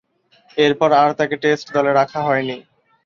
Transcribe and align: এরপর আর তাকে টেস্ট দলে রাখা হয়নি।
এরপর 0.57 0.89
আর 1.01 1.11
তাকে 1.19 1.35
টেস্ট 1.43 1.67
দলে 1.75 1.91
রাখা 1.93 2.19
হয়নি। 2.27 2.57